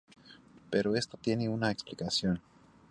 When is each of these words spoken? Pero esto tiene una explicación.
Pero 0.71 0.95
esto 0.95 1.15
tiene 1.21 1.47
una 1.47 1.69
explicación. 1.69 2.41